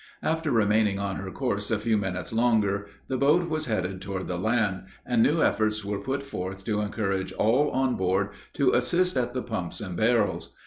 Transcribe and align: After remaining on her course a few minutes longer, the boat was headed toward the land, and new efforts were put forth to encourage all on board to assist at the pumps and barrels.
After 0.23 0.49
remaining 0.49 0.97
on 0.97 1.17
her 1.17 1.29
course 1.29 1.69
a 1.69 1.77
few 1.77 1.95
minutes 1.95 2.33
longer, 2.33 2.87
the 3.07 3.19
boat 3.19 3.47
was 3.47 3.67
headed 3.67 4.01
toward 4.01 4.25
the 4.25 4.39
land, 4.39 4.85
and 5.05 5.21
new 5.21 5.43
efforts 5.43 5.85
were 5.85 5.99
put 5.99 6.23
forth 6.23 6.65
to 6.65 6.81
encourage 6.81 7.31
all 7.33 7.69
on 7.69 7.93
board 7.97 8.29
to 8.53 8.71
assist 8.71 9.15
at 9.15 9.35
the 9.35 9.43
pumps 9.43 9.79
and 9.79 9.95
barrels. 9.95 10.55